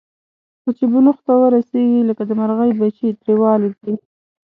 [0.61, 3.93] خو چې بلوغ ته ورسېږي، لکه د مرغۍ بچي ترې والوځي.